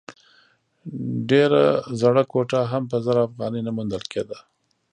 ډېره 1.29 1.63
زړه 2.01 2.23
کوټه 2.31 2.59
هم 2.71 2.83
په 2.91 2.97
زر 3.05 3.17
افغانۍ 3.27 3.61
نه 3.67 3.71
موندل 3.77 4.03
کېده. 4.11 4.37